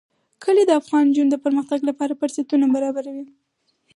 [0.43, 3.25] کلي د افغان نجونو د پرمختګ لپاره فرصتونه برابروي.